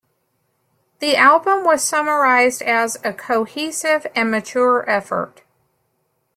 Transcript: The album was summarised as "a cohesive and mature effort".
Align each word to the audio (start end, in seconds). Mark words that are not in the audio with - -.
The 0.97 1.15
album 1.15 1.63
was 1.63 1.83
summarised 1.83 2.63
as 2.63 2.97
"a 3.03 3.13
cohesive 3.13 4.07
and 4.15 4.31
mature 4.31 4.83
effort". 4.89 5.43